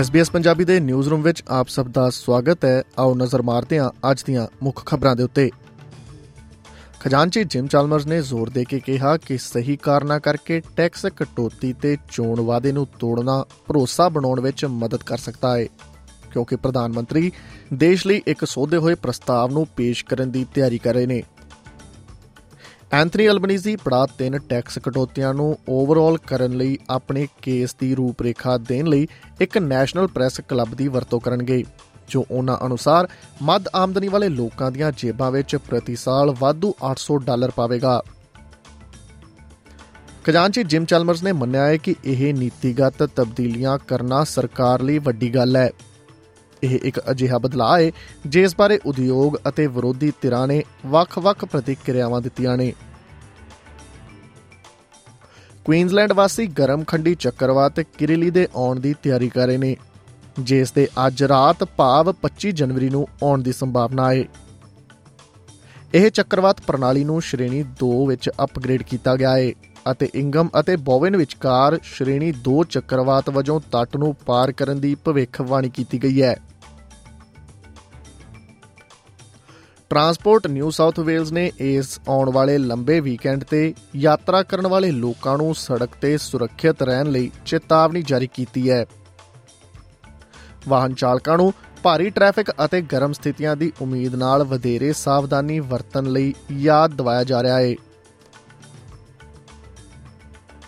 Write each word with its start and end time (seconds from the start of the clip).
SBS 0.00 0.32
Punjabi 0.32 0.64
ਦੇ 0.64 0.80
news 0.80 1.08
room 1.08 1.22
ਵਿੱਚ 1.22 1.42
ਆਪ 1.48 1.68
ਸਭ 1.68 1.86
ਦਾ 1.86 2.10
ਸਵਾਗਤ 2.10 2.64
ਹੈ। 2.64 2.82
ਆਓ 2.98 3.14
ਨਜ਼ਰ 3.14 3.42
ਮਾਰਦੇ 3.42 3.78
ਹਾਂ 3.78 4.10
ਅੱਜ 4.10 4.22
ਦੀਆਂ 4.22 4.46
ਮੁੱਖ 4.62 4.86
ਖਬਰਾਂ 4.86 5.16
ਦੇ 5.16 5.22
ਉੱਤੇ। 5.22 5.50
ਖਜ਼ਾਨਚੀ 7.00 7.44
ਜਿਮ 7.44 7.66
ਚਾਲਮਰਸ 7.66 8.06
ਨੇ 8.06 8.22
ਜ਼ੋਰ 8.22 8.50
ਦੇ 8.50 8.64
ਕੇ 8.64 8.80
ਕਿਹਾ 8.80 9.16
ਕਿ 9.16 9.38
ਸਹੀ 9.38 9.76
ਕਾਰਨਾ 9.76 10.18
ਕਰਕੇ 10.18 10.62
ਟੈਕਸ 10.76 11.06
ਕਟੌਤੀ 11.06 11.72
ਤੇ 11.72 11.96
ਚੋਣ 12.12 12.40
ਵਾਅਦੇ 12.40 12.72
ਨੂੰ 12.72 12.86
ਤੋੜਨਾ 12.98 13.44
ਭਰੋਸਾ 13.66 14.08
ਬਣਾਉਣ 14.08 14.40
ਵਿੱਚ 14.40 14.64
ਮਦਦ 14.64 15.02
ਕਰ 15.02 15.18
ਸਕਦਾ 15.18 15.58
ਹੈ। 15.58 15.66
ਕਿਉਂਕਿ 16.32 16.56
ਪ੍ਰਧਾਨ 16.56 16.92
ਮੰਤਰੀ 16.92 17.32
ਦੇਸ਼ 17.74 18.06
ਲਈ 18.06 18.22
ਇੱਕ 18.26 18.44
ਸੋਧੇ 18.44 18.76
ਹੋਏ 18.76 18.94
ਪ੍ਰਸਤਾਵ 18.94 19.50
ਨੂੰ 19.50 19.66
ਪੇਸ਼ 19.76 20.04
ਕਰਨ 20.04 20.30
ਦੀ 20.30 20.46
ਤਿਆਰੀ 20.54 20.78
ਕਰ 20.78 20.94
ਰਹੇ 20.94 21.06
ਨੇ। 21.06 21.22
ਐਂਥਨੀ 22.94 23.26
ਅਲਬਨੀਜ਼ੀ 23.28 23.74
ਪੜਾ 23.76 24.06
ਤਿੰਨ 24.18 24.38
ਟੈਕਸ 24.38 24.78
ਕਟੌਤੀਆਂ 24.78 25.32
ਨੂੰ 25.34 25.46
ਓਵਰਆਲ 25.68 26.16
ਕਰਨ 26.26 26.52
ਲਈ 26.56 26.76
ਆਪਣੇ 26.90 27.26
ਕੇਸ 27.42 27.74
ਦੀ 27.80 27.94
ਰੂਪਰੇਖਾ 27.94 28.56
ਦੇਣ 28.58 28.86
ਲਈ 28.86 29.06
ਇੱਕ 29.40 29.56
ਨੈਸ਼ਨਲ 29.58 30.06
ਪ੍ਰੈਸ 30.06 30.40
ਕਲੱਬ 30.40 30.74
ਦੀ 30.74 30.86
ਵਰਤੋਂ 30.88 31.20
ਕਰਨਗੇ, 31.20 31.64
ਜੋ 32.08 32.24
ਉਹਨਾਂ 32.30 32.56
ਅਨੁਸਾਰ 32.66 33.08
ਮੱਧ 33.42 33.64
ਆਮਦਨੀ 33.74 34.08
ਵਾਲੇ 34.08 34.28
ਲੋਕਾਂ 34.28 34.70
ਦੀਆਂ 34.70 34.92
ਜੇਬਾਂ 34.96 35.30
ਵਿੱਚ 35.30 35.56
ਪ੍ਰਤੀ 35.56 35.96
ਸਾਲ 35.96 36.34
ਵਾਧੂ 36.40 36.74
800 36.90 37.16
ਡਾਲਰ 37.24 37.50
ਪਾਵੇਗਾ। 37.50 38.02
ਖਜ਼ਾਨਚੀ 40.24 40.62
ਜਿਮ 40.64 40.84
ਚੈਲਮਰਸ 40.84 41.22
ਨੇ 41.22 41.32
ਮੰਨਿਆ 41.32 41.66
ਹੈ 41.66 41.76
ਕਿ 41.76 41.94
ਇਹ 42.04 42.32
ਨੀਤੀਗਤ 42.34 43.02
ਤਬਦੀਲੀਆਂ 43.16 43.78
ਕਰਨਾ 43.88 44.22
ਸਰਕਾਰ 44.24 44.82
ਲਈ 44.82 44.98
ਵੱਡੀ 44.98 45.34
ਗੱਲ 45.34 45.56
ਹੈ। 45.56 45.70
ਇਹ 46.62 46.78
ਇੱਕ 46.82 47.00
ਅਜਿਹਾ 47.10 47.38
ਬਦਲਾਅ 47.38 47.80
ਹੈ, 47.80 47.90
ਜਿਸ 48.26 48.54
ਬਾਰੇ 48.56 48.78
ਉਦਯੋਗ 48.86 49.36
ਅਤੇ 49.48 49.66
ਵਿਰੋਧੀ 49.66 50.12
ਧਿਰਾਂ 50.22 50.46
ਨੇ 50.48 50.62
ਵੱਖ-ਵੱਖ 50.86 51.44
ਪ੍ਰਤੀਕਿਰਿਆਵਾਂ 51.44 52.20
ਦਿੱਤੀਆਂ 52.20 52.56
ਨੇ। 52.56 52.72
ਕੁਈਨਜ਼ਲੈਂਡ 55.64 56.12
ਵਾਸੀ 56.12 56.46
ਗਰਮ 56.58 56.82
ਖੰਡੀ 56.84 57.14
ਚੱਕਰਵਾਤ 57.14 57.80
ਕਿਰਿਲੀ 57.98 58.30
ਦੇ 58.30 58.46
ਆਉਣ 58.56 58.80
ਦੀ 58.80 58.94
ਤਿਆਰੀ 59.02 59.28
ਕਰ 59.28 59.46
ਰਹੇ 59.46 59.56
ਨੇ 59.56 59.76
ਜਿਸ 60.40 60.72
ਦੇ 60.72 60.86
ਅੱਜ 61.06 61.22
ਰਾਤ 61.24 61.64
ਭਾਵ 61.76 62.12
25 62.22 62.50
ਜਨਵਰੀ 62.52 62.88
ਨੂੰ 62.90 63.06
ਆਉਣ 63.22 63.42
ਦੀ 63.42 63.52
ਸੰਭਾਵਨਾ 63.52 64.12
ਹੈ 64.12 64.24
ਇਹ 65.94 66.10
ਚੱਕਰਵਾਤ 66.10 66.60
ਪ੍ਰਣਾਲੀ 66.60 67.04
ਨੂੰ 67.04 67.20
ਸ਼੍ਰੇਣੀ 67.22 67.62
2 67.82 67.90
ਵਿੱਚ 68.06 68.28
ਅਪਗ੍ਰੇਡ 68.44 68.82
ਕੀਤਾ 68.82 69.16
ਗਿਆ 69.16 69.36
ਹੈ 69.36 69.52
ਅਤੇ 69.90 70.08
ਇੰਗਮ 70.14 70.48
ਅਤੇ 70.60 70.76
ਬੋਵਨ 70.84 71.16
ਵਿਚਕਾਰ 71.16 71.78
ਸ਼੍ਰੇਣੀ 71.84 72.32
2 72.48 72.62
ਚੱਕਰਵਾਤ 72.70 73.30
ਵਜੋਂ 73.30 73.60
ਤੱਟ 73.72 73.96
ਨੂੰ 73.96 74.14
ਪਾਰ 74.26 74.52
ਕਰਨ 74.52 74.80
ਦੀ 74.80 74.94
ਭਵਿੱਖਬਾਣੀ 75.04 75.70
ਕੀਤੀ 75.70 76.02
ਗਈ 76.02 76.22
ਹੈ 76.22 76.36
ਟਰਾਂਸਪੋਰਟ 79.94 80.46
ਨਿਊ 80.46 80.70
ਸਾਊਥ 80.70 80.98
ਵੇਲਜ਼ 81.00 81.32
ਨੇ 81.32 81.50
ਇਸ 81.60 82.00
ਆਉਣ 82.08 82.30
ਵਾਲੇ 82.30 82.56
ਲੰਬੇ 82.58 83.00
ਵੀਕਐਂਡ 83.00 83.44
ਤੇ 83.44 83.74
ਯਾਤਰਾ 83.96 84.42
ਕਰਨ 84.42 84.66
ਵਾਲੇ 84.66 84.90
ਲੋਕਾਂ 84.90 85.36
ਨੂੰ 85.38 85.54
ਸੜਕ 85.54 85.90
ਤੇ 86.00 86.16
ਸੁਰੱਖਿਅਤ 86.18 86.82
ਰਹਿਣ 86.82 87.10
ਲਈ 87.10 87.30
ਚੇਤਾਵਨੀ 87.46 88.02
ਜਾਰੀ 88.02 88.26
ਕੀਤੀ 88.26 88.70
ਹੈ। 88.70 88.84
ਵਾਹਨ 90.68 90.94
ਚਾਲਕਾਂ 90.94 91.36
ਨੂੰ 91.36 91.52
ਭਾਰੀ 91.82 92.10
ਟ੍ਰੈਫਿਕ 92.10 92.50
ਅਤੇ 92.64 92.80
ਗਰਮ 92.82 93.12
ਸਥਿਤੀਆਂ 93.12 93.56
ਦੀ 93.56 93.72
ਉਮੀਦ 93.80 94.14
ਨਾਲ 94.14 94.44
ਵਧੇਰੇ 94.44 94.92
ਸਾਵਧਾਨੀ 94.92 95.60
ਵਰਤਣ 95.60 96.06
ਲਈ 96.06 96.34
ਯਾਦ 96.52 96.94
ਦਿਵਾਇਆ 96.94 97.24
ਜਾ 97.24 97.42
ਰਿਹਾ 97.42 97.60
ਹੈ। 97.60 97.74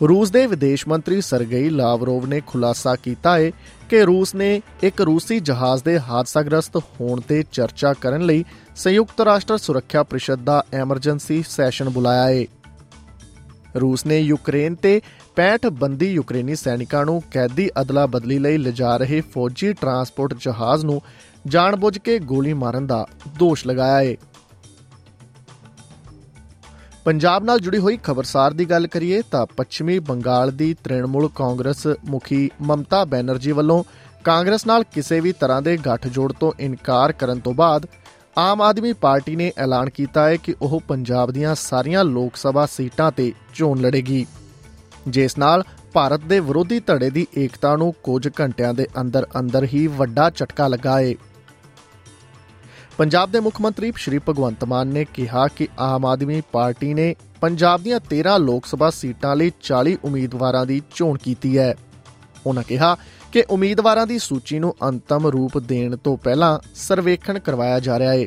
ਰੂਸ 0.00 0.30
ਦੇ 0.30 0.46
ਵਿਦੇਸ਼ 0.46 0.86
ਮੰਤਰੀ 0.88 1.20
ਸਰਗੇਈ 1.20 1.68
ਲਾਵਰੋਵ 1.70 2.26
ਨੇ 2.26 2.40
ਖੁਲਾਸਾ 2.46 2.94
ਕੀਤਾ 2.94 3.36
ਹੈ 3.38 3.50
ਕਿ 3.90 4.02
ਰੂਸ 4.04 4.34
ਨੇ 4.34 4.60
ਇੱਕ 4.82 5.00
ਰੂਸੀ 5.00 5.38
ਜਹਾਜ਼ 5.40 5.82
ਦੇ 5.84 5.98
ਹਾਦਸਾਗ੍ਰਸਤ 5.98 6.76
ਹੋਣ 7.00 7.20
ਤੇ 7.20 7.42
ਚਰਚਾ 7.52 7.92
ਕਰਨ 7.92 8.24
ਲਈ 8.26 8.44
ਸੰਯੁਕਤ 8.76 9.20
ਰਾਸ਼ਟਰ 9.20 9.58
ਸੁਰੱਖਿਆ 9.58 10.02
ਪ੍ਰੀਸ਼ਦ 10.02 10.44
ਦਾ 10.44 10.62
ਐਮਰਜੈਂਸੀ 10.72 11.42
ਸੈਸ਼ਨ 11.48 11.88
ਬੁਲਾਇਆ 11.88 12.28
ਹੈ 12.28 12.44
ਰੂਸ 13.76 14.06
ਨੇ 14.06 14.18
ਯੂਕਰੇਨ 14.20 14.74
ਤੇ 14.82 15.00
65 15.36 15.70
ਬੰਦੀ 15.78 16.10
ਯੂਕਰੇਨੀ 16.10 16.54
ਸੈਨਿਕਾਂ 16.54 17.04
ਨੂੰ 17.04 17.20
ਕੈਦੀ 17.30 17.68
ਅਦਲਾ 17.80 18.06
ਬਦਲੀ 18.10 18.38
ਲਈ 18.38 18.58
ਲਿਜਾ 18.58 18.96
ਰਹੇ 18.96 19.20
ਫੌਜੀ 19.32 19.72
ਟਰਾਂਸਪੋਰਟ 19.72 20.34
ਜਹਾਜ਼ 20.40 20.84
ਨੂੰ 20.84 21.00
ਜਾਣਬੁੱਝ 21.46 21.98
ਕੇ 21.98 22.18
ਗੋਲੀ 22.26 22.52
ਮਾਰਨ 22.56 22.86
ਦਾ 22.86 23.04
ਦੋਸ਼ 23.38 23.66
ਲਗਾਇਆ 23.66 23.98
ਹੈ 24.00 24.14
ਪੰਜਾਬ 27.06 27.44
ਨਾਲ 27.44 27.58
ਜੁੜੀ 27.58 27.78
ਹੋਈ 27.78 27.98
ਖਬਰਸਾਰ 28.02 28.52
ਦੀ 28.52 28.64
ਗੱਲ 28.64 28.86
ਕਰੀਏ 28.86 29.22
ਤਾਂ 29.30 29.46
ਪੱਛਮੀ 29.56 29.98
ਬੰਗਾਲ 29.98 30.50
ਦੀ 30.50 30.76
ਤ੍ਰਿਣਮੂਲ 30.84 31.28
ਕਾਂਗਰਸ 31.34 31.86
ਮੁਖੀ 32.04 32.50
ਮਮਤਾ 32.62 33.04
ਬੈਨਰਜੀ 33.04 33.52
ਵੱਲੋਂ 33.52 33.84
ਕਾਂਗਰਸ 34.24 34.66
ਨਾਲ 34.66 34.84
ਕਿਸੇ 34.84 35.20
ਵੀ 35.20 35.32
ਤਰ੍ਹਾਂ 35.32 35.62
ਦੇ 35.62 35.76
ਗੱਠਜੋੜ 35.76 36.32
ਤੋਂ 36.32 36.52
ਇਨਕਾਰ 36.60 37.12
ਕਰਨ 37.12 37.40
ਤੋਂ 37.40 37.54
ਬਾਅਦ 37.54 37.86
ਆਮ 38.38 38.62
ਆਦਮੀ 38.62 38.92
ਪਾਰਟੀ 38.92 39.36
ਨੇ 39.36 39.52
ਐਲਾਨ 39.58 39.90
ਕੀਤਾ 39.90 40.28
ਹੈ 40.28 40.36
ਕਿ 40.36 40.54
ਉਹ 40.62 40.80
ਪੰਜਾਬ 40.88 41.30
ਦੀਆਂ 41.30 41.54
ਸਾਰੀਆਂ 41.54 42.04
ਲੋਕ 42.04 42.36
ਸਭਾ 42.36 42.66
ਸੀਟਾਂ 42.66 43.12
ਤੇ 43.12 43.32
ਚੋਣ 43.54 43.78
ਲੜੇਗੀ। 43.80 44.26
ਜਿਸ 45.08 45.38
ਨਾਲ 45.38 45.62
ਭਾਰਤ 45.92 46.20
ਦੇ 46.20 46.40
ਵਿਰੋਧੀ 46.40 46.80
ਧੜੇ 46.80 47.10
ਦੀ 47.10 47.26
ਏਕਤਾ 47.38 47.76
ਨੂੰ 47.76 47.94
ਕੁਝ 48.02 48.28
ਘੰਟਿਆਂ 48.40 48.74
ਦੇ 48.74 48.86
ਅੰਦਰ 49.00 49.26
ਅੰਦਰ 49.40 49.64
ਹੀ 49.64 49.86
ਵੱਡਾ 49.86 50.30
ਝਟਕਾ 50.30 50.68
ਲੱਗਾ 50.68 51.00
ਹੈ 51.00 51.14
ਪੰਜਾਬ 52.96 53.30
ਦੇ 53.30 53.40
ਮੁੱਖ 53.40 53.60
ਮੰਤਰੀ 53.60 53.92
ਸ਼੍ਰੀ 53.96 54.18
ਭਗਵੰਤ 54.18 54.64
ਮਾਨ 54.64 54.86
ਨੇ 54.86 55.04
ਕਿਹਾ 55.04 55.48
ਕਿ 55.48 55.68
ਆਮ 55.78 56.06
ਆਦਮੀ 56.06 56.42
ਪਾਰਟੀ 56.52 56.94
ਨੇ 56.94 57.14
ਪੰਜਾਬ 57.40 57.82
ਦੀਆਂ 57.82 58.00
13 58.14 58.38
ਲੋਕ 58.38 58.66
ਸਭਾ 58.66 58.90
ਸੀਟਾਂ 58.90 59.36
ਲਈ 59.36 59.52
40 59.62 59.96
ਉਮੀਦਵਾਰਾਂ 60.04 60.66
ਦੀ 60.66 60.82
ਚੋਣ 60.94 61.18
ਕੀਤੀ 61.18 61.58
ਹੈ। 61.58 61.74
ਉਹਨਾਂ 62.46 62.62
ਕਿਹਾ 62.62 62.96
ਕਿ 63.32 63.44
ਉਮੀਦਵਾਰਾਂ 63.50 64.06
ਦੀ 64.06 64.18
ਸੂਚੀ 64.18 64.58
ਨੂੰ 64.58 64.74
ਅੰਤਮ 64.82 65.26
ਰੂਪ 65.26 65.58
ਦੇਣ 65.58 65.96
ਤੋਂ 65.96 66.16
ਪਹਿਲਾਂ 66.16 66.58
ਸਰਵੇਖਣ 66.74 67.38
ਕਰਵਾਇਆ 67.38 67.80
ਜਾ 67.80 67.98
ਰਿਹਾ 67.98 68.12
ਹੈ 68.12 68.26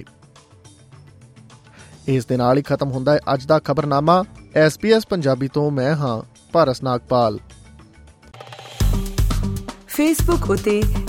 ਇਸ 2.07 2.25
ਦੇ 2.25 2.37
ਨਾਲ 2.37 2.57
ਹੀ 2.57 2.61
ਖਤਮ 2.61 2.91
ਹੁੰਦਾ 2.91 3.13
ਹੈ 3.13 3.19
ਅੱਜ 3.33 3.45
ਦਾ 3.45 3.59
ਖਬਰਨਾਮਾ। 3.59 4.23
SBS 4.67 5.01
ਪੰਜਾਬੀ 5.09 5.47
ਤੋਂ 5.47 5.71
ਮੈਂ 5.71 5.95
ਹਾਂ 5.95 6.21
ਭਾਰਸ 6.51 6.83
ਨਾਗਪਾਲ। 6.83 7.39
ਫੇਸਬੁੱਕ 9.87 10.49
ਉਤੇ 10.49 10.83